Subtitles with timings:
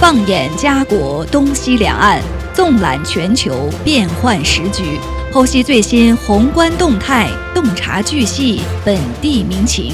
[0.00, 2.22] 放眼家国东西两岸，
[2.54, 4.98] 纵览全球变幻时局，
[5.30, 9.92] 剖析最新宏观动态，洞察巨细本地民情。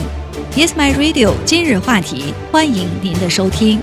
[0.55, 1.35] Yes, my radio。
[1.45, 3.81] 今日话题，欢迎您的收听。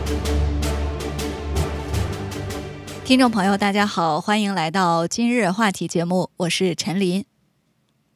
[3.03, 7.25] 听众朋友，大家好，欢迎来到今日话题节目，我是陈琳，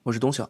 [0.03, 0.49] 我是东晓。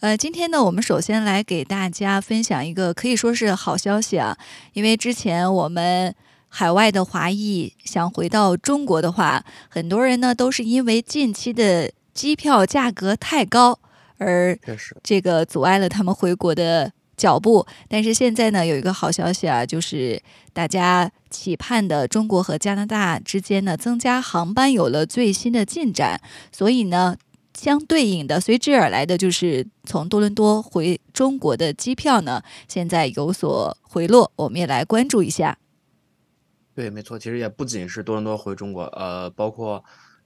[0.00, 4.36] 呃，今天呢，我们首先来给大家分享一个可以说是好消息啊，
[4.74, 6.14] 因为之前我们
[6.56, 13.80] 海外的华裔想回到中国的话，很多人呢都是因为近期的机票价格太高
[14.18, 14.56] 而
[15.02, 17.66] 这个阻碍了他们回国的脚步。
[17.88, 20.22] 但是现在呢，有一个好消息啊，就是
[20.52, 26.20] 大家期盼的中国和加拿大之间呢增加航班有了最新的进展，
[26.52, 27.16] 所以呢。
[27.56, 35.56] 相对应的，随之而来的就是从多伦多回中国的机票呢，现在有所回落，我们也来关注一下。
[36.74, 39.82] 对，没错，其实也不仅是多伦多回中国，呃，包括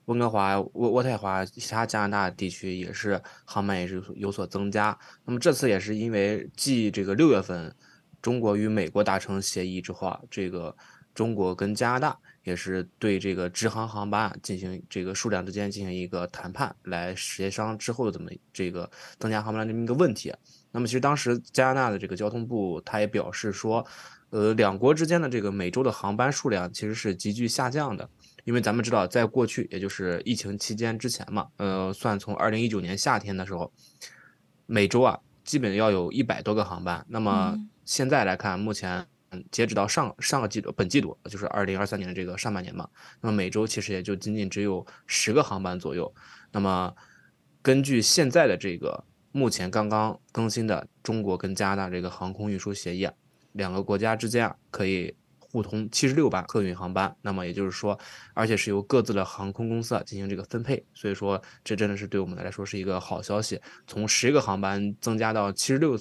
[0.07, 4.99] 温哥华、渥渥太华其他加拿大地区也是航班也是有所增加。
[5.25, 7.75] 那么这次也是因为继这个六月份
[8.23, 10.75] 中国与美国达成协议之后啊，这个
[11.15, 12.19] 中国跟加拿大。
[12.45, 20.33] 也是对这个直航航班进行这个数量之间进行一个谈判，来协商之后的怎么这个增加航班这么一个问题。
[20.71, 23.87] 那么其实当时加拿大的这个交通部他也表示说，
[24.31, 28.09] 呃，两国之间的这个每周的航班数量其实是急剧下降的，
[28.45, 33.73] 因为咱们知道在过去也就是疫情期间之前嘛，呃，算从二零一九年夏天的时候，
[34.67, 37.05] 每周啊基本要有一百多个航班。
[37.09, 39.07] 那么现在来看，目前。
[39.31, 42.89] 嗯，截止到上上个季度，本季度就是二零二三年的这个上半年嘛，
[43.21, 46.11] 那么每周其实也就仅仅只有十个航班左右。
[46.51, 46.95] 那么
[47.61, 53.07] 根据现在的这个目前刚刚更新的中国跟加拿大这个航空运输协议，
[53.53, 57.15] 两个国家之间啊可以互通七十六班客运航班。
[57.23, 57.99] 那么也就是说，
[58.35, 60.85] 而且是由各自的航空公司啊进行这个分配。
[60.95, 65.99] 所以说，这真的是对我们来说是一个好消息，从十个航班增加到七十六。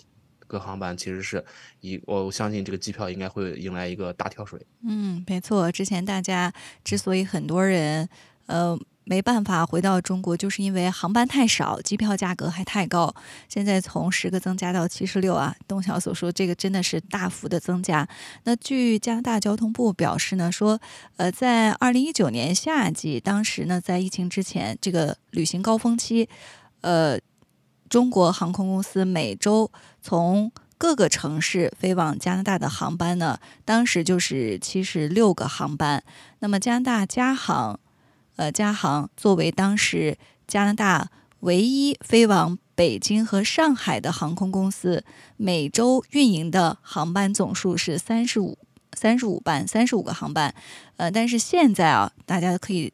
[0.49, 1.43] 各航班其实是
[1.81, 4.57] 一，我相信这个机票应该会迎来一个大跳水。
[4.81, 6.53] 嗯，没错，之前大家
[6.85, 8.07] 之所以很多人
[8.45, 13.13] 呃没办法回到中国，就是因为航班太少，机票价格还太高。
[13.47, 18.07] 现在从十个增加到七十六啊，东晓所说这个真的是大幅的增加。
[18.43, 20.79] 那据加拿大交通部表示呢，说
[21.15, 26.27] 呃在二零一九年夏季，当时呢在疫情之前这个旅行高峰期，
[26.81, 27.17] 呃。
[27.89, 36.03] 中国航空公司每周从各个城市飞往加拿大的航班呢，当时就是七十六个航班。
[36.39, 37.79] 那么加拿大加航，
[38.37, 40.17] 呃，加航作为当时
[40.47, 41.09] 加拿大
[41.41, 45.03] 唯一飞往北京和上海的航空公司，
[45.35, 48.57] 每周运营的航班总数是三十五
[48.93, 50.55] 三十五班，三十五个航班。
[50.95, 52.93] 呃，但是现在啊，大家可以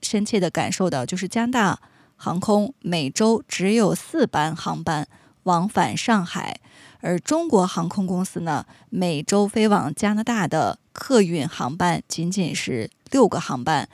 [0.00, 1.80] 深切的感受到，就是加拿大。
[2.16, 5.08] 航空每周只有四班航班
[5.42, 6.60] 往返上海，
[7.00, 13.88] 而中国航空公司呢，每周飞往加拿大的客运航班仅仅是六个航班。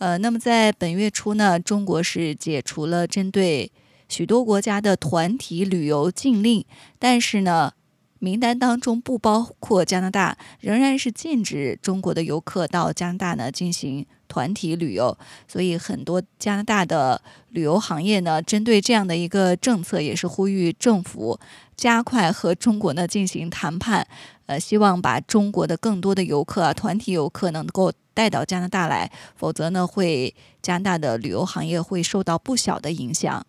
[0.00, 3.70] 呃，那么在本月初呢，中国是解除了针对
[4.08, 6.64] 许多国家的团体旅游禁令，
[6.98, 7.72] 但是呢，
[8.18, 14.06] 名单当中不包括加拿大，仍然是禁止中国的游客到加拿大呢进行。
[14.30, 15.18] 团体旅游，
[15.48, 21.40] 所以很多加拿大的旅游行业呢，针对这样的一个政策，也是呼吁政府
[21.76, 24.06] 加快和中国呢进行谈判，
[24.46, 33.46] 呃，希望把中国的更多的游客啊，团体游客能够带到加拿大来，否则呢，会加拿大的旅游行业会受到不小的影响。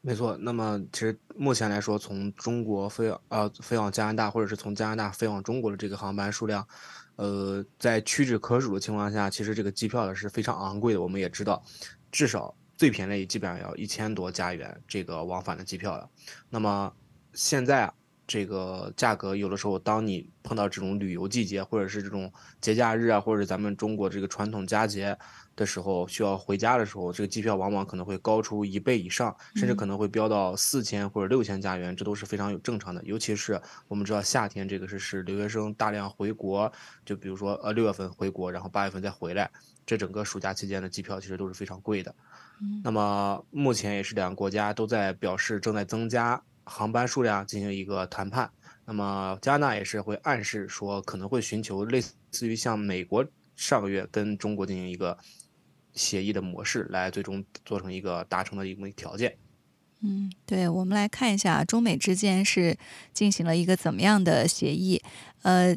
[0.00, 6.66] 没错，那么其实目前来说，从中国飞呃飞往加拿大，或者是从加拿大飞往中国的这个航班数量。
[7.16, 11.02] 呃，在屈指可数的情况下，其实这个机票呢是非常昂贵的。
[11.02, 11.62] 我们也知道，
[12.10, 16.08] 至少最便宜基本上要一千多加元这个往返的机票了。
[16.48, 16.90] 那么
[17.34, 17.92] 现在啊，
[18.30, 25.18] 这个价格有的时候，当你碰到这种旅游季节，或者是这种节假日啊，或者咱们中国这个传统佳节。
[25.56, 33.02] 的时候需要回家的时候，这个机票往往可能会高出一倍以上，甚至可能会飙到四千或者六千加元，这都是非常有正常的。
[33.04, 36.72] 尤其是我们知道夏天这个是是留学生大量回国，
[37.04, 39.50] 就比如说呃六月份回国，然后八月份再回来，
[39.84, 42.14] 这整个暑假期间的机票其实都是非常贵的。
[42.82, 48.50] 那么目前也是两个国家都在表示正在增加航班数量进行一个谈判。
[48.86, 52.00] 那么加拿大也是会暗示说可能会寻求类
[52.30, 53.26] 似于像美国
[53.56, 55.18] 上个月跟中国进行一个。
[55.92, 59.36] 协议的模式来最终做成一个达成的一个条件。
[60.02, 62.78] 嗯，对，我们来看一下中美之间是
[63.12, 65.02] 进行了一个怎么样的协议。
[65.42, 65.76] 呃，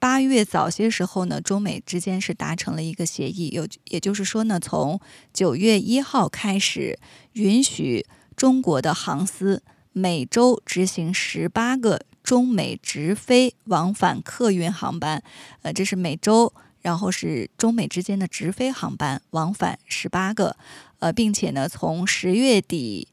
[0.00, 5.00] 八月早些时候呢，中美之间是达成了一个协议，有也就是说呢，从
[5.32, 6.98] 九月一号开始，
[7.34, 9.62] 允许中国的航司
[9.98, 15.22] 每周执行十八个中美直飞往返客运航班，
[15.62, 16.52] 呃，这是每周，
[16.82, 20.58] 然后是中美之间的直飞航班往返十八个，
[20.98, 23.08] 呃，并且呢，从十月底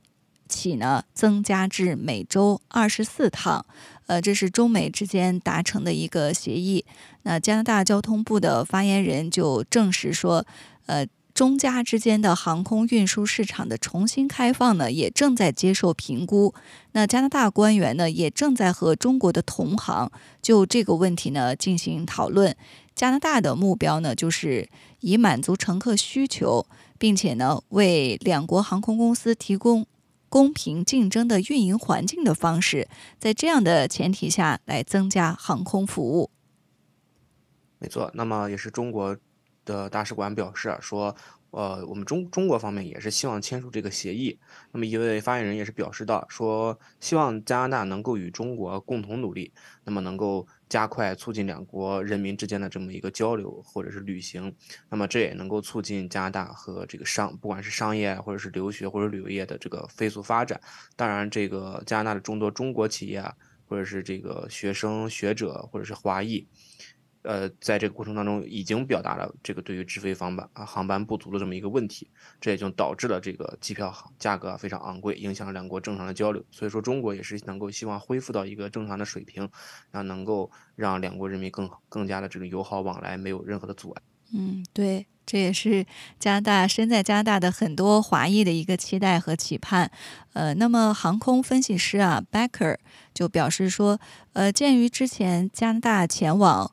[0.49, 3.65] 起呢，增加至每周二十四趟。
[4.07, 6.83] 呃，这是中美之间达成的一个协议。
[7.21, 10.45] 那加拿大交通部的发言人就证实说，
[10.87, 16.53] 呃，中加之间的航空运输市场的重新开放呢，也正在接受评估。
[16.91, 22.55] 那加拿大官员呢，也正在和中国的同行就这个问题呢进行讨论。
[22.93, 24.69] 加拿大的目标呢，就是
[24.99, 29.85] 以满足乘客需求，并且呢，为两国航空公司提供。
[30.29, 32.87] 公平竞争的运营环境的方式，
[33.19, 36.31] 在这样的前提下来增加航空服务。
[37.77, 39.15] 没错，那么也是中国
[39.65, 41.15] 的大使馆表示说。
[41.55, 44.39] 呃，我们中中国方面也是希望签署这个协议。
[44.71, 54.51] 那么一位发言人也是表示到，说希望加拿大能够与中国共同努力，那么能够加快促进两国人民之间的这么一个交流或者是旅行。
[54.89, 60.59] 那么这也能够促进加拿大和这个商，不管是商业或者是留学或者旅游业的这个飞速发展。
[60.95, 63.31] 当然，这个加拿大的众多中国企业啊，
[63.67, 66.47] 或者是这个学生学者或者是华裔。
[67.23, 72.09] 呃，在这个过程当中，已经表达了这个对于直飞航班啊航班不足的这么一个问题，
[72.39, 76.43] 这也就导致了这个机票价格非常昂贵，影响了两国正常的交流。
[76.51, 79.49] 所以说，中国也是能够希望恢复到一个正常的水平，
[79.91, 84.01] 然后能够让两国人民更更加的这个友好往来，没有任何的阻碍。
[84.35, 85.85] 嗯，对，这也是
[86.19, 89.91] 加拿大身在加拿大的很多华裔的一个期待和期盼。
[90.33, 92.77] 呃，那么航空分析师啊，Becker
[93.13, 93.99] 就表示说，
[94.33, 96.71] 呃，鉴于之前加拿大前往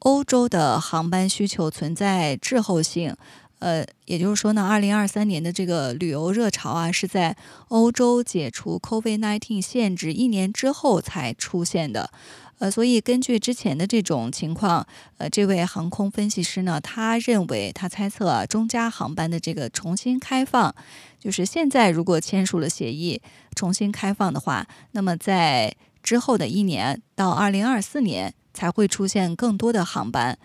[0.00, 3.16] 欧洲的航班需求存在滞后性，
[3.58, 7.36] 呃，也就是说呢，二零二三年的这个旅游热潮啊，是在
[7.68, 12.10] 欧洲解除 COVID-19 限制一年之后才出现的，
[12.58, 14.86] 呃，所以根据之前的这种情况，
[15.16, 20.72] 呃，这位航空分析师呢，他认为他猜测啊，中加航班的这个重新开放，
[21.18, 23.20] 就是现在如果签署了协议
[23.56, 25.74] 重新开放的话，那么在
[26.04, 28.32] 之后的一年到二零二四年。
[28.58, 30.36] 才会出现更多的航班，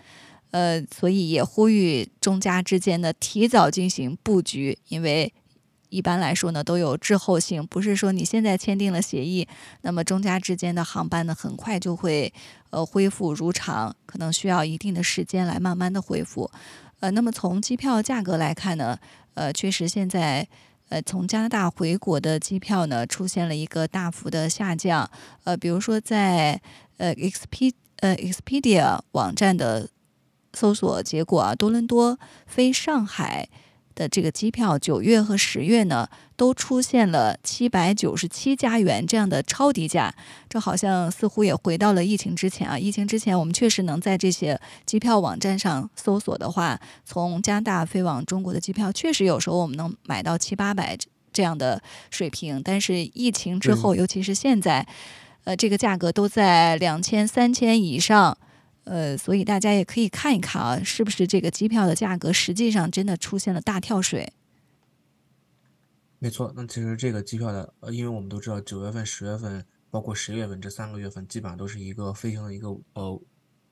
[0.52, 5.34] 呃，所以也呼吁中加之间的提早进行布局，因为
[5.88, 9.48] 一般来说呢都有滞后性，不是说你现在签订了协议，
[9.82, 12.32] 那么中加之间的航班呢很快就会
[12.70, 16.48] 呃恢复如常，可能需要一定的时间来慢慢的恢复。
[17.00, 18.96] 呃，那么从机票价格来看呢，
[19.34, 20.46] 呃，确实现在
[20.88, 25.10] 呃从加拿大回国的机票呢出现了一个大幅的下降，
[25.42, 26.60] 呃，比如说在
[26.98, 27.72] 呃 XP。
[27.96, 29.88] 呃，Expedia 网站的
[30.52, 33.48] 搜索结果啊，多伦多飞上海
[33.94, 40.14] 的这个机票，九月和十月呢，都出现了七百九十七加元这样的超低价。
[40.48, 42.78] 这好像似乎也回到了疫情之前啊！
[42.78, 50.98] 疫情之前，我们确实能在这些机票网站上搜索的话，从加拿大飞往中国的机票，确实有时候我们能买到七八百
[51.32, 52.60] 这样的水平。
[52.62, 54.86] 但是疫情之后，尤其是现在。
[55.44, 58.36] 呃，这个价格都在两千、三千以上，
[58.84, 64.32] 呃，所以大家也可以看一看啊，是不是这个机票的价格实际上真的出现了大跳水？
[66.18, 73.20] 没错，那其实这个机票的，呃，因为我们都知道九月份、十月份，包括十月份这三个月份，基本上都是一个飞行的一个呃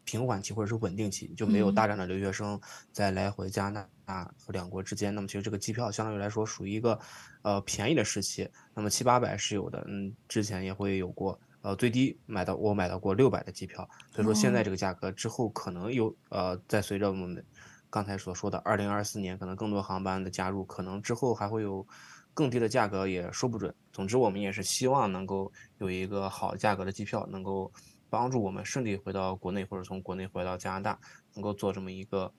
[0.04, 2.60] 平缓期或者是稳定期，就没有大量的留学生
[2.92, 5.14] 在来回加拿大和两国之间。
[5.14, 6.98] 那么其实这个机票相对于来说属于一个
[7.40, 11.40] 呃便宜的时期，那么七八百是有的，嗯，之前也会有过。
[11.62, 17.44] 呃，最低买到我买到过六百的机票，所以说现在这个价格之后可能有呃，在随着我们
[17.88, 21.86] 刚才所说的二零二四年可能更多航班的加入，可能之后还会有
[22.34, 23.72] 更低的价格也说不准。
[23.92, 27.70] 总之，我们也是希望能够有一个好价格的机票，能够
[28.10, 30.98] 帮助我们顺利回到国内或者从国内回到加拿大，
[31.34, 32.32] 能够做这么一个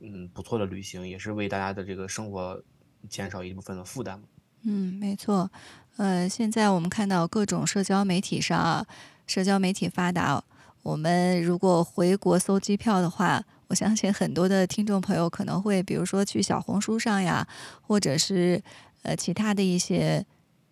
[0.00, 2.62] 嗯不错的旅行，也是为大家的这个生活
[3.08, 4.26] 减少一部分的负担嘛。
[4.64, 5.50] 嗯，没错。
[5.96, 8.86] 呃，现在我们看到各种社交媒体上啊，
[9.26, 10.42] 社交媒体发达，
[10.82, 17.46] 我们如果回国搜机票的话，我相信很多的听众朋友可能会，比如说去小红书上呀，
[17.82, 18.62] 或者是
[19.02, 20.24] 呃其他的一些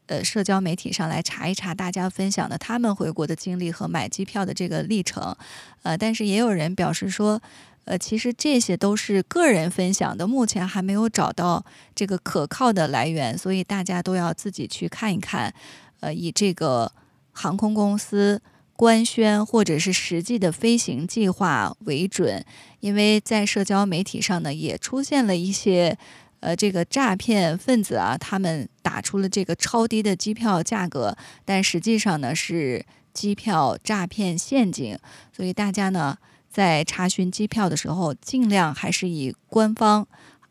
[0.06, 5.36] 呃社交媒体上来查一查大家分享的他们回国的经历和买机票的这个历程。
[5.82, 7.42] 呃，但是也有人表示说。
[7.84, 15.52] 呃，其实这些都是个人分享的，目前还没有找到这个可靠的来源，所以大家都要自己去看一看。
[16.00, 16.92] 呃，以这个
[17.32, 18.40] 航空公司
[18.74, 22.44] 官宣或者是实际的飞行计划为准，
[22.80, 25.98] 因为在社交媒体上呢，也出现了一些
[26.40, 34.98] 呃这个诈骗分子啊，他们打出了这个超低的机票价格，但实际上呢是机票诈骗陷阱，
[35.36, 36.16] 所以大家呢
[36.50, 40.06] 在查询机票的时候，尽量还是以官方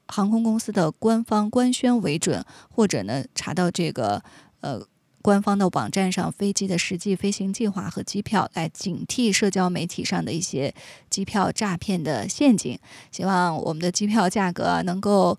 [0.07, 4.23] 航空公司的官方官宣为准，或者呢查到这个
[4.61, 4.81] 呃。
[5.21, 10.73] 官方的网站上飞机的实际飞行计划和机票，来警惕社交媒体上的一些
[11.09, 12.79] 机票诈骗的陷阱。
[13.11, 15.37] 希望我们的机票价格能够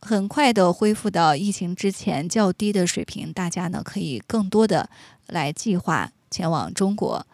[0.00, 4.88] 很快的恢复到疫情之前较低的水平，大家呢可以更多的
[5.26, 7.26] 来计划前往中国。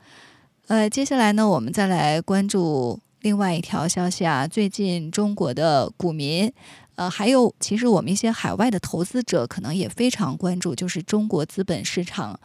[0.68, 6.52] 呃，接下来呢，我们再来关注另外一条消息啊，最近中国的股民。
[6.96, 12.40] 呃，还有，其实我们一些海外的投资者可能也非常关注，就是中国资本市场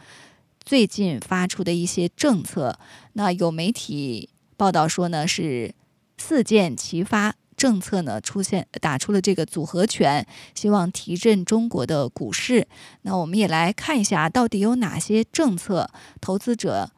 [0.64, 2.78] 最近发出的一些政策。
[3.14, 5.74] 那有媒体报道说呢，是
[6.16, 10.24] 四箭齐发政策呢出现，打出了这个组合拳，
[10.54, 12.68] 希望提振中国的股市。
[13.02, 16.92] 那我们也来看一下，到底有哪些政策，投资者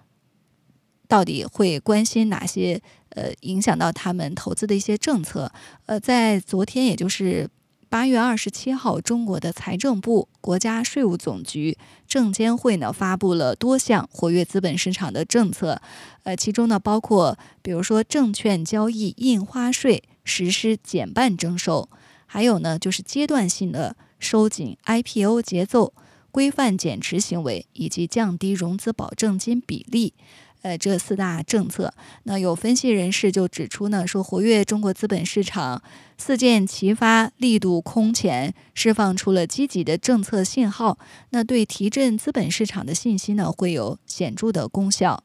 [1.09, 2.81] 到底会关心哪些？
[3.11, 5.53] 呃，影响到他们投资的一些政策。
[5.87, 7.49] 呃，在昨天，也就是
[7.89, 15.81] 八月二十七号，中国的财政部、国家税务总局、证监会呢发布了多项活跃资本市场的政策。
[16.25, 21.89] 呃，其中呢包括，比如说证券交易印花税实施减半征收，
[22.27, 25.95] 还有呢就是阶段性的收紧 IPO 节奏，
[26.33, 30.15] 规范减持行为，以及降低融资保证金比例。
[30.65, 31.93] 呃，这四大政策，
[32.23, 35.83] 那有分析人士就指出呢，说活跃中国资本市场
[36.17, 40.99] 四箭齐发，力度空前，释放出了积极的政策信号，
[41.33, 45.23] 那对提振资本市场的信心呢，会有显著的功效。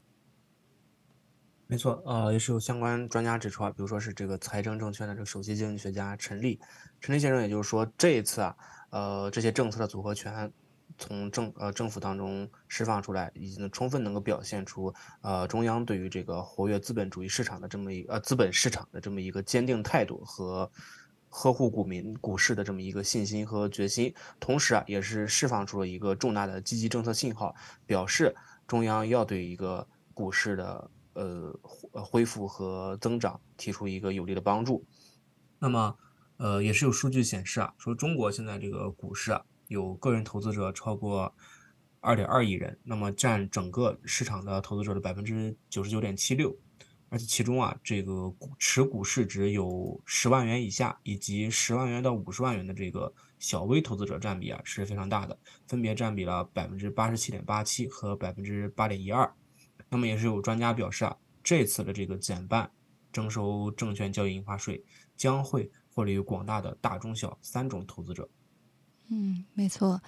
[1.67, 6.59] 没错，呃，也是有相关专家指出啊，比如说是这个财政证券的这个首席经济学家陈立，
[6.99, 8.53] 陈立先生也就是说，这一次啊，
[8.89, 10.51] 呃，这些政策的组合拳。
[10.99, 20.69] 从政呃政府当中释放出来，已经充分能够表现出呃中央对于这个活跃资本主义市场的这么一呃资本市场的这么一个坚定态度和
[21.29, 28.35] 呵护股民股市的这么一个信心和决心，同时啊也是释放出了一个重大的积极政策信号，表示
[28.67, 31.57] 中央要对一个股市的呃
[31.93, 34.85] 恢复和增长提出一个有力的帮助。
[35.59, 35.95] 那么
[36.37, 39.45] 呃也是有数据显示啊，说中国现在这个股市啊。
[39.69, 41.31] 有个人投资者超过
[41.99, 46.55] 二点二亿人，那么占整个市场的投资者的百分之九十九点七六，
[47.09, 59.31] 而且其中啊，这个股持股市值有十万元以下以及十万元到五十万元的这个小微投资者占比啊是非常大的，分别占比了百分之八十七点八七和百分之八点一二。
[59.87, 62.71] 那么也是有专家表示啊，这次的这个减半
[63.11, 64.83] 征收证券交易印花税
[65.15, 68.27] 将会获利于广大的大中小三种投资者。
[69.11, 70.01] 嗯，没错，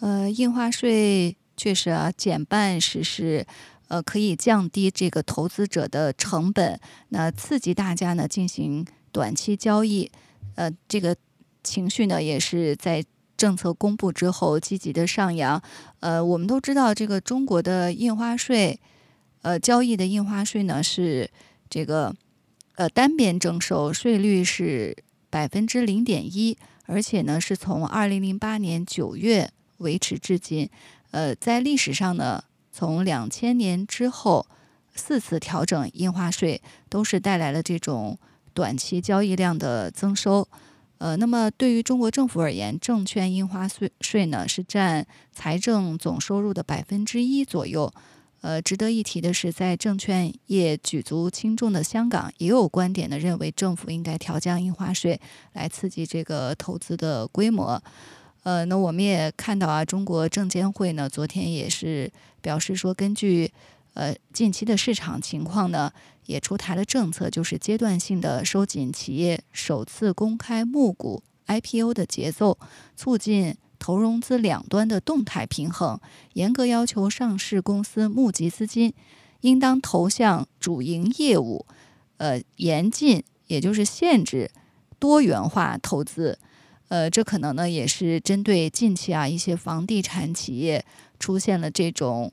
[0.00, 3.46] 呃，印花税确实啊，减半实施，
[3.86, 10.10] 呃，可以降低这个投资者的成本，那刺激大家呢进行短期交易，
[10.56, 11.16] 呃，这个
[11.62, 13.04] 情绪呢也是在
[13.36, 15.62] 政策公布之后积极的上扬。
[16.00, 18.80] 呃，我们都知道这个中国的印花税，
[19.42, 21.30] 呃，交易的印花税呢是
[21.70, 22.12] 这个
[22.74, 24.96] 呃单边征收，税率是
[25.30, 26.56] 百分之零点一。
[26.86, 30.70] 而且呢，是从二零零八年九月维持至今。
[31.10, 32.42] 呃，在历史上呢，
[32.72, 34.46] 从两千年之后
[34.94, 38.18] 四次调整印花税，都是带来了这种
[38.54, 40.48] 短期交易量的增收。
[40.96, 47.92] 呃，那么对于中国政府而言，证券印花税税呢是占财政总收入的百分之一左右。
[48.40, 55.20] 呃，值得一提的是，在证券业举足轻重的香港，也有观点呢，认为政府应该调降印花税，
[55.54, 57.82] 来刺激这个投资的规模。
[58.44, 63.50] 呃，那我们也看到啊，中国证监会呢，昨天也是表示说，根据
[63.94, 65.92] 呃近期的市场情况呢，
[66.26, 72.56] 也出台了政策，就是阶段性的收紧企业首次公开募股 IPO 的节奏，
[72.96, 73.56] 促进。
[73.78, 76.00] 投融资两端的动态平衡，
[76.34, 78.92] 严格要求上市公司募集资金
[79.40, 81.64] 应当投向主营业务，
[82.16, 84.50] 呃，严禁也就是限制
[84.98, 86.38] 多元化投资，
[86.88, 90.84] 呃，这可能呢也是针对近期啊一些房地产企业
[91.18, 92.32] 出现了这种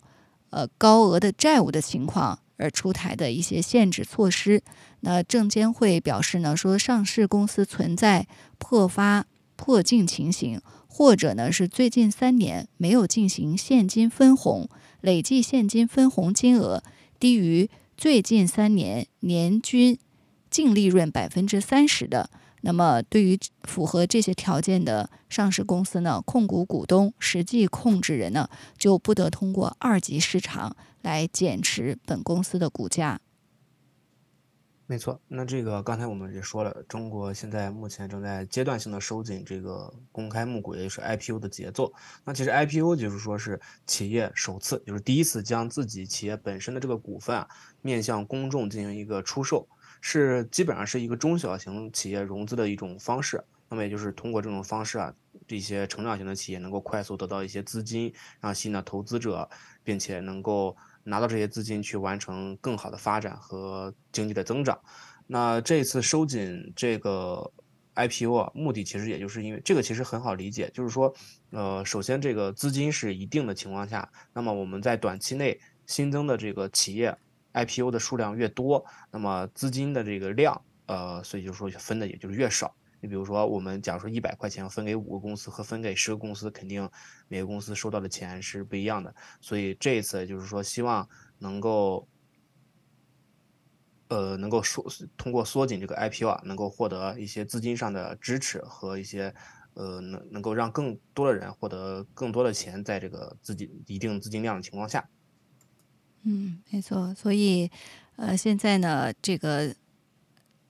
[0.50, 4.64] 呃高额的债务的情况而出台的一些限制措施。
[5.02, 9.25] 那证监会表示呢，说上市公司存在破发
[9.56, 10.60] 破净情形。
[10.98, 14.70] 或者呢是最近三年没有进行现金分红，
[15.02, 16.82] 累计现金分红金额
[17.20, 20.00] 低于最近三年年均
[20.50, 22.30] 净利润百分之三十的。
[22.62, 33.20] 那么，对于符合这些条件的上市公司呢，控股股东、实际控制人呢，就不得通过二级市场来减持本公司的股价。
[34.88, 41.92] 没错，那这个刚才我们也说了，中国现在目前正在阶段性的收紧这个公开募股，也就是 IPO 的节奏。
[42.24, 47.48] 那其实 IPO 就是说是企业首次，就是第一次将自己企业本身的这个股份啊，
[47.82, 49.68] 面向公众进行一个出售。
[50.01, 55.12] 是基本上是一个中小型企业融资的一种方式，那么也就是通过这种方式啊，
[55.48, 59.50] 这些成长型的企业能够快速得到一些资金，让新的投资者，
[59.84, 64.77] 并且能够拿到这些资金去完成更好的发展和经济的增长。
[65.25, 67.50] 那这次收紧这个
[67.95, 71.13] IPO 啊，目的其实也就是因为这个其实很好理解，就是说，
[71.51, 77.17] 呃，首先这个资金是一定的情况下，那么我们在短期内新增的这个企业。
[77.57, 82.75] IPO 的数量越多，那么资金的这个量，呃，所以就说分的也就是越少。
[83.02, 86.90] 你比如说，我们假如说一百块钱分给五个公司和分给十个公司，肯定
[87.28, 89.14] 每个公司收到的钱是不一样的。
[89.42, 91.08] 所以这一次就是说，希望
[91.40, 92.08] 能够，
[94.08, 94.86] 呃，能够缩
[95.18, 99.34] 通过缩紧这个 IPO 啊，能够获得一些资金上的支持和一些，
[99.74, 105.08] 呃，能能够让更多的人获得更多的钱，在这个资金一定资金量的情况下。
[106.24, 107.14] 嗯，没错。
[107.14, 107.70] 所以，
[108.16, 109.75] 呃，现在呢，这个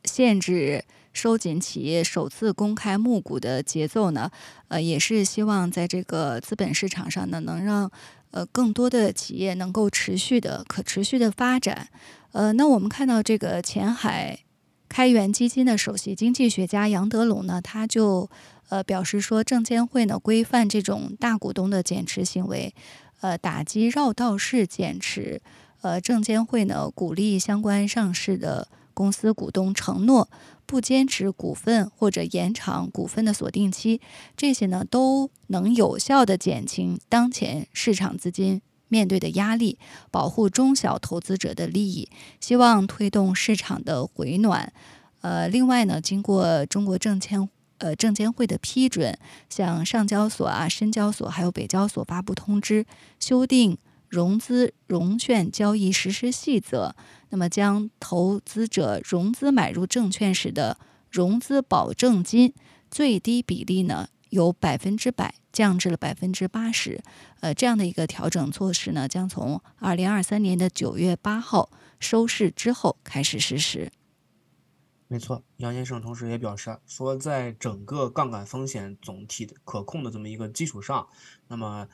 [0.03, 0.83] 限制
[1.15, 4.29] 收紧企业首次公开募股的节奏呢，
[4.67, 7.89] 呃，也是希望在这个资本市场上呢，能让
[8.31, 11.87] 呃更多的企业能够持续的、可持续的发展。
[12.33, 14.39] 呃，那我们看到这个前海
[14.89, 18.29] 开源基金的首席经济学家杨德龙呢，他就
[18.67, 22.75] 呃表示说，证监会呢规范这种大股东的减持行为。
[23.21, 25.41] 呃，打击绕道式减持，
[25.81, 30.29] 呃，证监会呢鼓励相关上市的公司股东承诺
[30.75, 34.01] 不坚持股份或者延长股份的锁定期，
[34.35, 39.79] 这些呢都能有效的减轻当前市场资金面对的压力，
[40.11, 42.09] 保护中小投资者的利益，
[42.41, 44.73] 希望推动市场的回暖。
[45.21, 47.47] 呃，另外呢，经过中国证监。
[47.77, 52.85] 呃，证监会的批准，向上交所啊、深交所还有北交所发布通知，
[53.19, 53.77] 修订
[54.09, 56.95] 融资融券交易实施细则。
[57.29, 60.77] 那么，将投资者融资买入证券时的
[61.09, 62.53] 融资保证金
[62.89, 67.03] 最低比例呢，由百分之百降至了百分之八十。
[67.41, 73.91] 呃，这样的一个调整措施呢，将从二零二三年的九月八号收市之后开始实施。
[75.07, 81.07] 没错，杨先生同时也表示说，在整个杠杆风险总体的可控的这么一个基础上，
[81.47, 81.87] 那么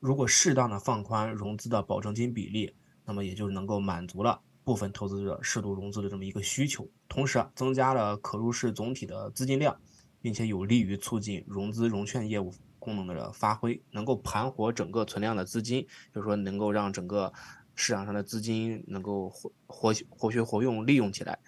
[0.00, 9.78] 如果适当的放宽融资的保证金比例，那么也就能够满足了部分投资者适度融资的这么一个需求，同时增加了可入市总体的资金量，
[10.20, 17.32] 并且有利于促进融资融券业务功能的发挥，能够盘活整个存量的资金，就是说能够让整个
[17.74, 21.38] 市场上的资金能够活活活学活用利用起来。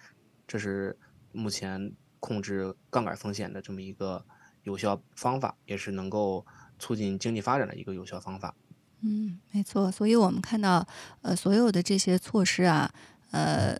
[0.45, 0.95] 这是
[1.31, 4.23] 目前控制杠杆风险的这么一个
[4.63, 6.45] 有效方法，也是能够
[6.79, 8.53] 促进经济发展的一个有效方法。
[9.01, 9.91] 嗯，没错。
[9.91, 10.87] 所以我们看到，
[11.21, 12.91] 呃，所有的这些措施啊，
[13.31, 13.77] 呃，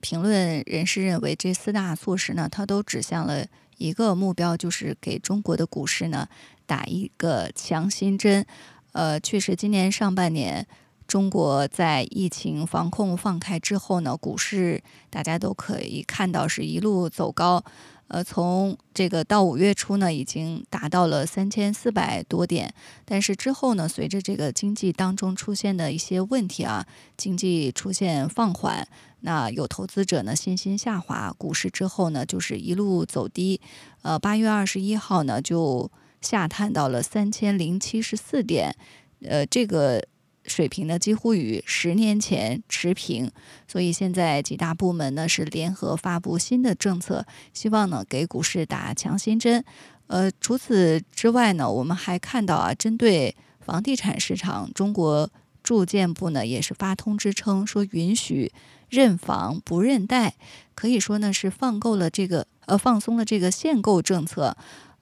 [0.00, 3.46] 评论人士认为这四大措施呢，它都指向了
[3.76, 6.28] 一个目标，就是给中国的股市呢
[6.66, 8.44] 打一个强心针。
[8.92, 10.66] 呃，确实，今年上半年。
[11.06, 17.64] 中国在疫情防控放开之后呢，股市大家都可以看到是一路走高，
[18.08, 22.72] 呃，从这个到五月初呢，已经达到了三千四百多点。
[23.04, 28.86] 但是之后呢，随着这个经济当中出现的一些问题啊，经济出现放缓，
[29.20, 33.60] 那有投资者呢信心下滑，股市之后呢就是一路走低，
[34.02, 35.90] 呃，八月二十一号呢就
[36.20, 38.76] 下探到了三千零七十四点，
[39.22, 40.06] 呃，这个。
[40.46, 43.30] 水平呢几乎与十年前持平，
[43.66, 49.64] 所以现在几大部门呢是联合发布新的政策，希望呢给股市打强心针。
[50.06, 55.28] 呃，除此之外呢，我们还看到啊，针对房地产市场，中国
[55.62, 58.52] 住建部呢也是发通知称说允许
[58.88, 60.34] 认房不认贷，
[60.74, 64.56] 可以说呢是放够了这个呃放松了这个限购政策。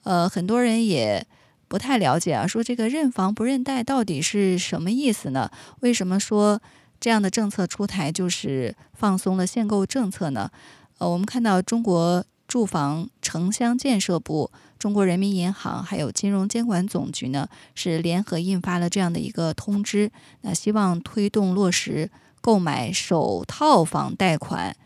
[0.04, 1.26] 呃，很多人也。
[1.68, 5.50] 不太了解啊，说这个认房不认贷到底是什么意思呢？
[5.80, 6.60] 为什么说
[7.00, 10.50] 这样的政策出台就是放松了限购政策呢？
[10.98, 24.76] 呃，我们看到中国住房城乡建设部、中国人民银行还有金融监管总局呢，是联合印发了这样的一个通知，那希望推动落实购买首套房贷款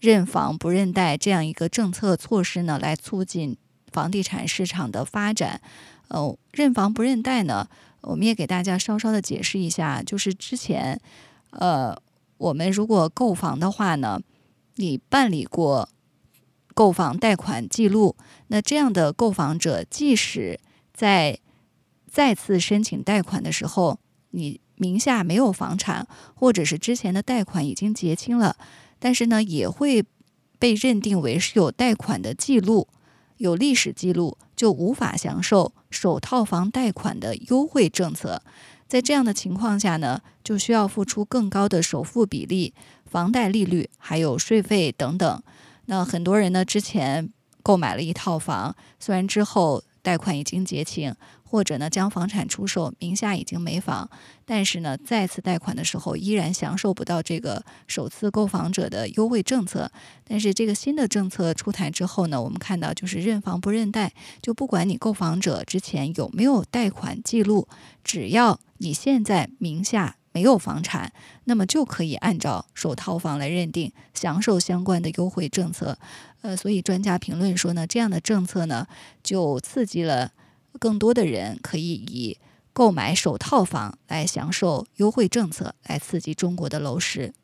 [0.00, 3.56] 认房不认贷这样一个政策措施呢，来促进
[3.92, 5.60] 房地产市场的发展。
[6.08, 7.68] 呃，认房不认贷呢，
[8.00, 11.00] 我们也给大家稍稍的解释一下，就是之前，
[11.50, 11.96] 呃，
[12.38, 14.20] 我们如果购房的话呢，
[14.76, 15.88] 你办理过
[16.74, 18.16] 购房贷款记录，
[18.48, 20.58] 那这样的购房者，即使
[20.94, 21.38] 在
[22.10, 23.98] 再次申请贷款的时候，
[24.30, 28.56] 你名下没有房产，或者是之前的贷款已经结清了，
[28.98, 30.04] 但是呢，也会
[30.58, 32.88] 被认定为是有贷款的记录。
[33.38, 38.42] 有历史记录就无法享受首套房贷款的优惠政策，
[38.86, 42.74] 在这样的情况下呢，就需要付出更高的首付比例、
[43.04, 45.42] 房贷利率还有税费等等。
[45.86, 47.30] 那很多人呢，之前
[47.62, 51.14] 购买了一套房，虽然之后贷款已经结清。
[51.48, 54.10] 或者呢，将房产出售，名下已经没房，
[54.44, 59.90] 但是呢，再次贷款的时候依然享受不到这个首次购房者的优惠政策。
[60.24, 67.66] 但是这个新的政策出台之后呢，我们看到就是认房不认贷，就不管你购房者之前有没有贷款记录，
[68.04, 71.10] 只要你现在名下没有房产，
[71.44, 75.98] 那么就可以按照首套房来认定，享受相关的优惠政策。
[76.42, 78.86] 呃，所以专家评论说呢，这样的政策呢，
[79.22, 80.30] 就刺激了。
[80.78, 82.38] 更多的人可以以
[82.72, 87.34] 购买首套房来享受优惠政策，来刺激中国的楼市。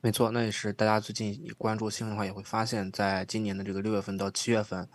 [0.00, 4.86] 没错，那也是大家最近关注新闻的话，也会发现，在今年的这个六月份到七月份，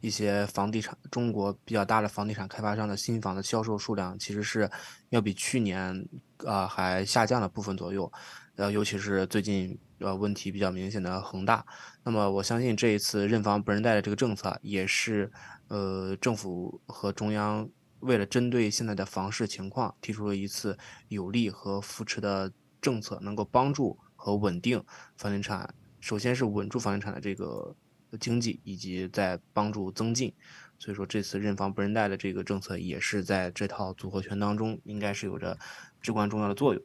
[0.00, 4.70] 一些房地产中国比较大的房地产开发商的新房的销售数量，其实是
[5.10, 6.08] 要比去年
[6.44, 8.10] 啊还下降了部分左右。
[8.56, 11.64] 呃，尤其是最近呃问题比较明显的恒大，
[12.02, 15.30] 那么我相信这一次认房不认贷的这个政策，也是
[15.68, 17.68] 呃政府和中央
[18.00, 24.82] 为了针对现在的房市情况，提出了一次有利和扶持的政策，能够帮助和稳定
[25.16, 27.72] 房地产，首先是稳住房地产的这个
[28.16, 30.32] 经济，以及在帮助增进。
[30.78, 35.58] 所以说这次认房不认贷的这个政策，也是在这套组合拳当中，应该是有着
[36.00, 36.82] 至关重要的作用。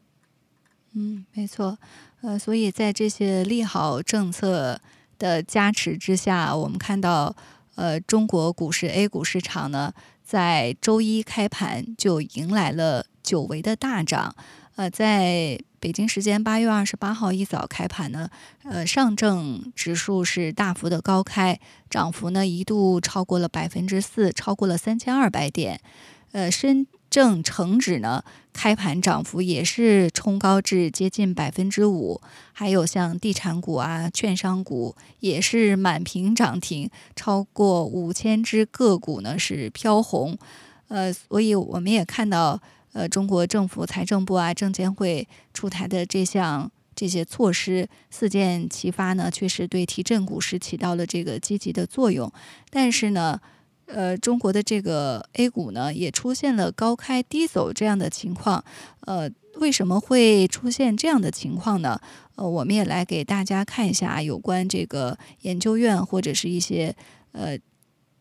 [0.93, 1.77] 嗯，没错，
[2.21, 4.81] 呃，所以在这些利好政策
[5.17, 7.35] 的加持之下，我们看到，
[7.75, 14.35] 呃，中国股市 A 股市场呢，在周一开盘就迎来了久违的大涨。
[14.75, 18.29] 呃，在北京时间八月二十八号一早开盘呢，
[18.63, 25.81] 呃，上证指数是大幅的高开，涨幅呢一度超过了百分之四，超过了三千二百点。
[26.31, 32.21] 呃，深证成指呢，开盘涨幅也是冲高至接近百分之五，
[32.53, 40.37] 还有像地产股啊、券商股也是满屏涨停，超过五千只个股呢是飘红。
[40.87, 42.61] 呃，所以我们也看到，
[42.93, 52.31] 呃，中国政府财政部啊、证监会出台的这项这些措施四箭齐发呢，确实对提振股市起到了这个积极的作用。
[52.69, 53.39] 但是呢，
[53.87, 58.63] 呃，中国的这个 A 股呢，也出现了高开低走这样的情况。
[59.01, 61.99] 呃，为什么会出现这样的情况呢？
[62.35, 66.95] 呃，我们也来给大家看一下有关这个研究院或者是一些
[67.31, 67.57] 呃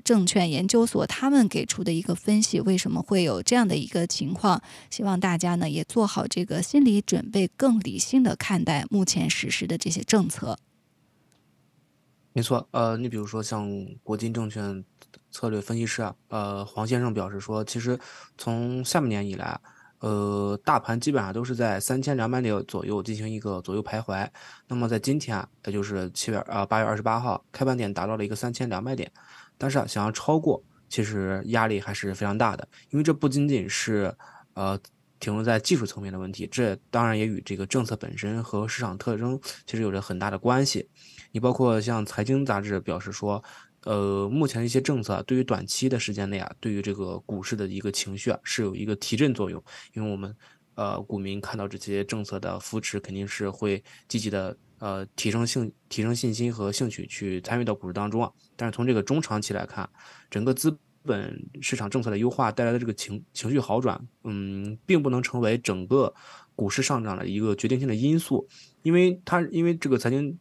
[0.05, 4.63] 证券研究所他们给出的一个分析，为什么会有这样的一个情况？
[4.91, 10.59] 希望大家呢也做好这个心理准备，更理性的看待目前实施的这些政策。
[12.35, 13.69] 没错，呃，你比如说像
[14.03, 14.83] 国金证券
[15.31, 17.99] 策略分析师啊，呃，黄先生表示说，其实
[18.39, 19.61] 从下半年以来，
[19.99, 24.27] 呃，大盘基本上都是在三千两百点左右进行一个左右徘徊。
[24.67, 29.13] 那么在今天，也就是七月啊八月二十八号，开盘点达到了一个三千两百点，
[29.63, 34.13] 但是啊，想要超过，其实压力还是非常大的，因为这不仅仅是
[34.55, 34.77] 呃
[35.21, 40.89] 停留在技术层面的问题，这当然也与这个政策本身和市场特征其实有着很大的关系。
[41.31, 43.41] 你包括像财经杂志表示说，
[43.85, 49.63] 呃，目前一些政策对于短期的时间内啊，对于这个股市的一个情绪啊，是有一个提振作用。
[49.95, 50.35] 因为我们
[50.75, 58.31] 呃股民看到这些政策的扶持，肯定是会积极的呃提升兴提升信心和兴趣去参与到股市当中啊。
[58.57, 59.89] 但是从这个中长期来看，
[60.31, 66.15] 整个资本市场政策的优化带来的这个情情绪好转，嗯，并不能成为整个
[66.55, 68.47] 股市上涨的一个决定性的因素，
[68.83, 70.39] 因为它因为这个财经。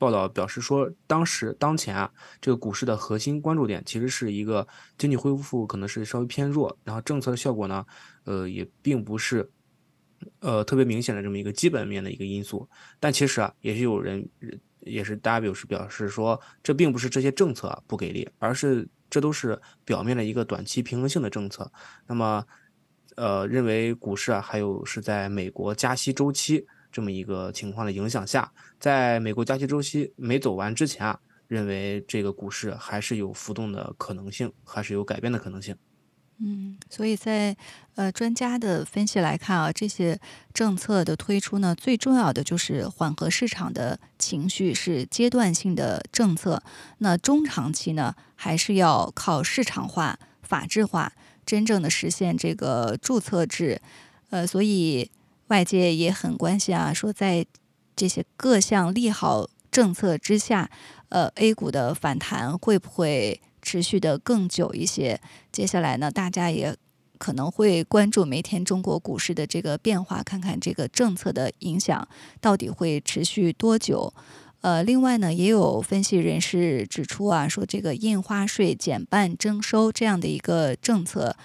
[0.00, 2.08] 报道表示说，当时当前啊，
[2.40, 4.64] 这个股市的核心关注点其实是一个
[4.96, 7.84] 经济恢复可能是稍微偏弱，然后政策的效果呢，
[8.22, 9.50] 呃，也并不是
[10.40, 12.68] 呃特别明显的这么一个基本面的一个因素。
[13.00, 14.28] 但其实啊，也是有人
[14.80, 21.70] 也是 W 是表示说，这并不是这些政策不给力，而是这都是表面的一个短期平衡性的政策。
[22.06, 22.44] 那么。
[23.16, 35.74] 呃认为股市啊还有是在美国加息周期这么一个情况的影响下，在美国加息周期没走完之前啊，认为这个股市还是有浮动的可能性，还是有改变的可能性。
[36.40, 37.56] 嗯，所以在
[37.96, 40.20] 呃专家的分析来看啊，这些
[40.54, 46.62] 政策的推出呢，最重要的就是缓和市场的情绪，是阶段性的政策。
[46.98, 51.12] 那中长期呢，还是要靠市场化、法治化，
[51.44, 53.80] 真正的实现这个注册制。
[54.30, 55.10] 呃，所以
[55.48, 57.44] 外界也很关心啊，说在
[57.96, 60.70] 这些各项利好政策之下，
[61.08, 63.40] 呃，A 股的反弹会不会？
[63.68, 65.20] 持续的更久一些。
[65.52, 66.74] 接下来呢，大家也
[67.18, 72.08] 可能会关注每天中国股市的这个变化，看看这个政策的影响
[72.40, 74.14] 到底会持续多久。
[74.62, 81.36] 呃，另外呢，也有分析人士指出啊，说这个印花税减半征收这样的一个政策，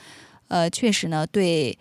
[0.47, 1.77] 呃，确实呢对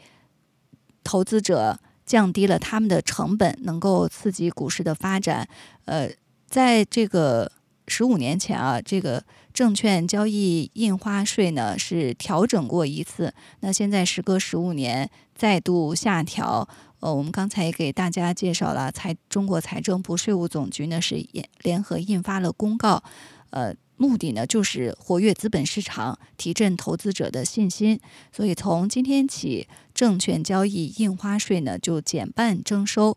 [1.04, 5.48] 投资者降低了他们的成本，能够刺激股市的发展。
[5.84, 6.10] 呃，
[6.48, 7.52] 在这个。
[7.88, 9.22] 十五年前啊，这个
[9.52, 13.32] 证券交易印花税呢是调整过一次。
[13.60, 16.68] 那现在时隔十五年再度下调，
[17.00, 23.02] 呃，我们刚才也给大家介绍了，财中国财政部税务总局呢是联联合印发了公告，
[23.50, 28.00] 呃，目的呢就是活跃资本市场，提振投资者的信心。
[28.32, 33.16] 所以从今天起，证券交易印花税呢就减半征收。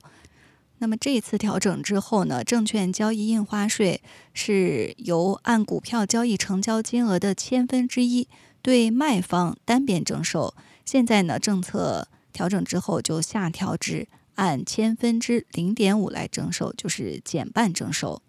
[0.79, 4.01] 那么这一次调整之后呢，证券交易印花税
[4.33, 8.27] 是由按股票交易成交金额的千分之一
[8.61, 10.53] 对卖方单边征收。
[10.83, 18.21] 现在呢，政策调整之后就下调至按千分之零点五来征收，就是减半征收。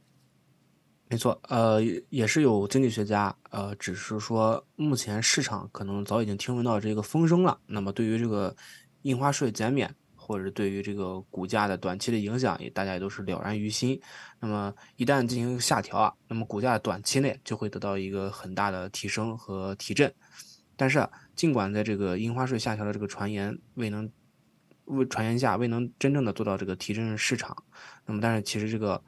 [1.08, 1.80] 没错，呃，
[2.10, 7.58] 也是有经济学家呃，只是说目前市场可能早已经听闻到这个风声了。
[7.66, 8.54] 那么对于这个
[9.02, 9.92] 印花税减免。
[10.26, 14.00] 或者对于这个股价的短期的影响，也大家也都是了然于心。
[14.40, 20.12] 那么一旦进行下调啊，那么股价短期内就会得到一个很大的提升和提振。
[20.74, 24.10] 但是，尽管在这个印花税下调的这个传言未能
[24.86, 27.56] 未传言下未能真正的做到这个提振市场，
[28.04, 29.00] 那么但是其实这个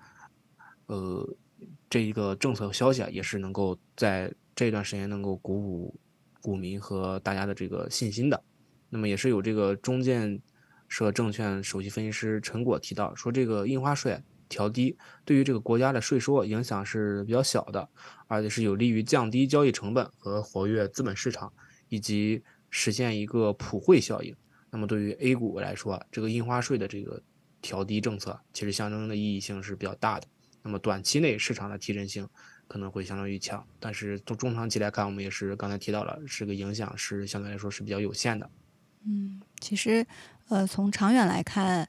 [0.86, 1.28] 呃
[1.90, 5.98] 这一个政策消息啊，也是能够在这一段时间能够鼓舞
[6.40, 8.40] 股民和大家的这个信心的。
[8.88, 10.40] 那么也是有这个中建。
[10.88, 17.88] 社证券首席分析师陈果提到说，这个印花税调低对于这个国家的税收影响是比较小的，
[18.26, 21.52] 而且是有利于降低交易成本和活跃资本市场，
[21.88, 24.34] 以及实现一个普惠效应。
[24.70, 27.22] 那么对于 A 股来说，这个印花税的这个
[27.60, 30.26] 调低政策其实象征的意义性是比较大的。
[30.62, 32.28] 那么短期内市场的提振性
[32.66, 38.50] 可能会相当于强，但是从中长期来看，我们也是刚才提到了，这个影响是相对来说是比较有限的。
[39.04, 40.06] 嗯，其实。
[40.50, 41.86] 呃，从长远来看，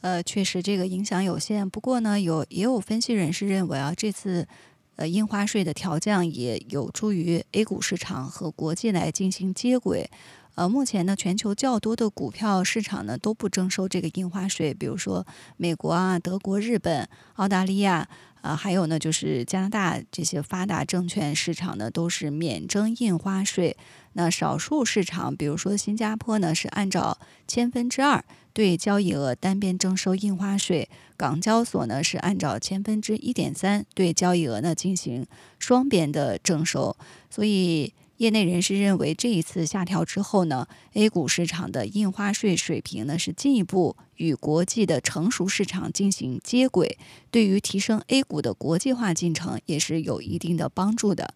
[0.00, 1.68] 呃，确实这个影响有限。
[1.68, 4.48] 不过呢，有也有分析人士认为啊，这次
[4.96, 10.08] 呃印花税的调降也有助于 A 股市场和国际来进行接轨。
[10.54, 15.26] 呃，目前呢，全球较多的股票市场呢都不征收这个印花税，比如说
[15.58, 18.08] 美国啊、德国、日本、澳大利亚。
[18.40, 23.76] 啊，还有呢，就是加拿大这些发达证券市场呢，都是免征印花税。
[24.18, 35.24] 那少数市场，比如说新加坡呢，是按照千分之二对交易额单边征收印花税；港交所呢是按照千分之一点三对交易额呢进行
[35.60, 36.96] 双边的征收。
[37.30, 37.94] 所以。
[38.18, 46.98] 业内人士认为，这一次下调之后呢，A 股市场的印花税水平呢是进一步与国际的成熟市场进行接轨，
[47.30, 51.32] 对于提升 A 股的国际化进程也是有一定的帮助的。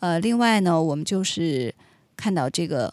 [0.00, 1.72] 呃，另外呢，我们就是
[2.16, 2.92] 看到这个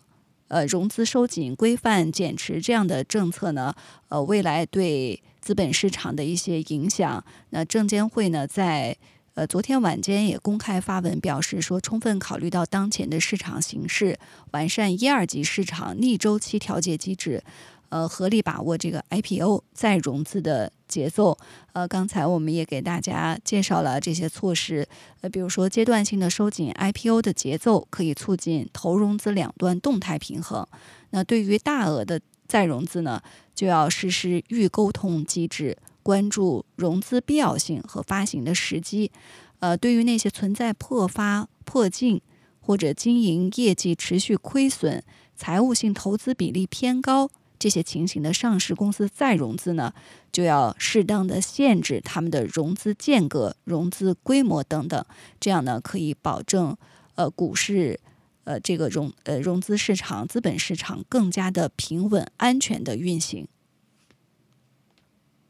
[0.50, 3.74] 呃融资收紧、规范减持这样的政策呢，
[4.10, 8.98] 呃，未来对资本市场的一些影响，那证监会呢在。
[9.36, 14.16] 呃，昨天晚间也公开发文表示说，充分考虑到当前的市场形势，
[14.52, 17.44] 完善一二级市场逆周期调节机制，
[17.90, 21.36] 呃，合理把握这个 IPO 再融资的节奏。
[21.74, 24.88] 呃，刚才我们也给大家介绍了这些措施，
[25.22, 30.68] 呃，比如说阶段性的收紧 IPO 的节奏，可以促进投融资两端动态平衡。
[31.10, 33.20] 那对于大额的再融资呢，
[33.56, 35.78] 就要实施预沟通机制。
[36.04, 39.10] 关注融资必要性和发行的时机，
[39.60, 42.22] 呃，对于那些存在破发、破净
[42.60, 45.02] 或者经营业绩持续亏损、
[45.36, 47.30] 财务性投资比例偏高
[47.64, 49.94] 这些情形的上市公司再融资呢，
[50.34, 55.06] 就要适当的限制他们的融资间隔、融资规模等等，
[55.40, 56.76] 这样呢可以保证
[57.16, 58.02] 呃股市
[58.44, 63.48] 呃这个融呃融资市场、资本市场更加的平稳、安全的运行。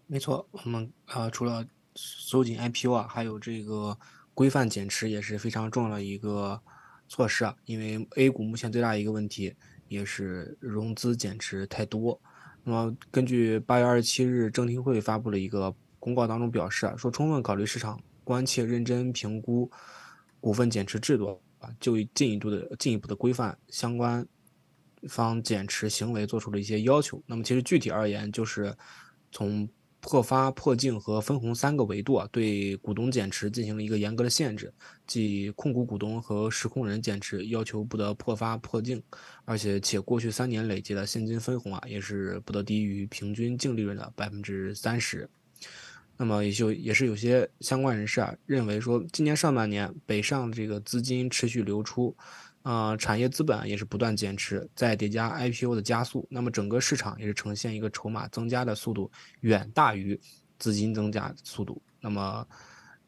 [0.05, 3.97] 没错，我们呃除了收紧 IPO 啊，还有这个
[4.35, 6.61] 规范减持也是非常重要的一个
[7.07, 7.55] 措施啊。
[7.65, 9.55] 因为 A 股目前最大的一个问题
[9.93, 12.19] 也是融资减持太多。
[12.63, 19.69] 那么根据八月二十七日证监会发布了一个公告当中表示啊，说充分考虑市场关切，认真评估
[20.39, 24.25] 股份减持制度啊，就进一步的进一步的规范相关
[25.09, 27.21] 方减持行为做出了一些要求。
[27.25, 28.75] 那么其实具体而言，就是
[29.31, 29.67] 从
[29.99, 34.73] 破发、破净和分红三个维度啊，对股东减持进行了一个严格的限制，
[35.05, 39.01] 即控股股东和实控人减持要求不得破发、破净，
[39.45, 45.29] 而且且过去三年累计的现金分红啊，也是不得低于平均净利润的百分之三十。
[46.15, 52.15] 那么也就也是有些相关人士啊认为说，今年上半年北上这个资金持续流出。
[52.63, 59.11] 啊，产业资本也是不断减持，在叠加 IPO 的加速，那么整个市场也是呈现一个筹码增加的速度
[59.41, 60.17] 远大于
[60.59, 61.81] 资金增加速度。
[61.99, 62.47] 那么，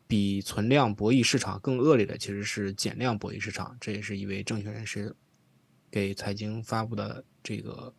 [0.07, 5.15] 比存量博弈市场更恶劣的其实是减量博弈市场，这也是一位证券人士
[5.89, 7.93] 给财经发布的这个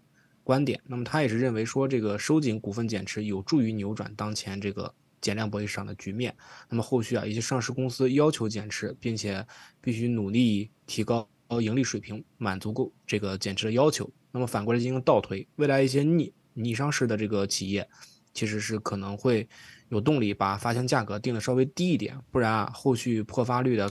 [0.45, 0.81] 观点。
[0.87, 6.37] 那么他也是认为说，这个收紧股份减持有助于扭转当前这个减量博弈市场的局面。
[6.69, 9.47] 那么后续啊，一些上市公司要求减持，并且
[9.81, 11.29] 必须努力提高。
[11.63, 17.89] 盈利水平满足够这个减持的要求，那么反过来进行倒推，未来一些逆逆上市的这个企业，
[18.35, 19.49] 其实是可能会
[19.89, 23.91] 有动力把发行价格定的稍微低一点，不然啊，后续破发率的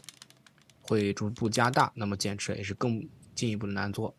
[0.82, 4.14] 会逐步加大，那么减持也是更进一步的难做。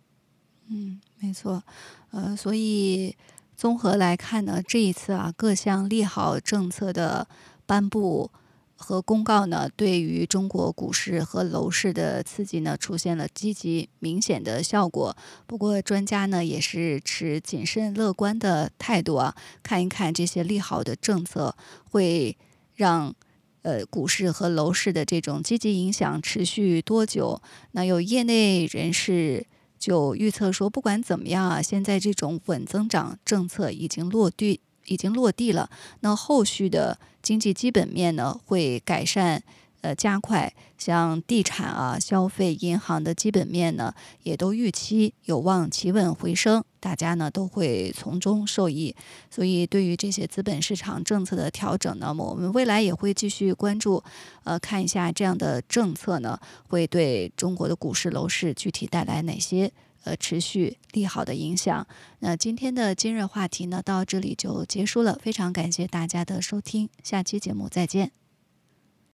[0.69, 1.63] 嗯，没错，
[2.11, 3.17] 呃，所以
[3.57, 7.29] 综合来看呢，这一次啊，各项利好政策的
[7.67, 8.31] 颁布。
[8.77, 15.17] 和公告呢，对于中国股市和楼市的刺激呢，出现了积极明显的效果。
[15.47, 21.57] 不过，专家呢也是持谨慎乐观的态度啊，看一看这些利好的政策
[21.91, 22.37] 会
[22.75, 23.15] 让
[23.63, 27.41] 呃股市和楼市的这种积极影响持续多久。
[27.73, 29.47] 那有业内人士
[29.79, 34.61] 就预测说，不管怎么样啊，现在这种稳增长政策已经落地。
[34.87, 35.69] 已经落地了，
[36.01, 39.43] 那后续的经济基本面呢会改善，
[39.83, 48.95] 呃加快，像地产啊、消费、银行的基本面呢也都预期有望企稳回升，大家呢都会从中受益。
[49.31, 54.03] 所以对于这些资本市场政策的调整呢，我们未来也会继续关注，
[54.45, 59.73] 呃看一下这样的政策呢会对中国的股市、楼市具体带来哪些。
[60.07, 61.87] 呃，持续利好的影响。
[62.21, 65.19] 那今天的今日话题呢，到这里就结束了。
[65.21, 68.26] 非常感谢大家的收听，下期节目再见。